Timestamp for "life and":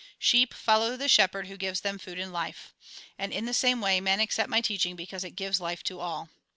2.33-3.31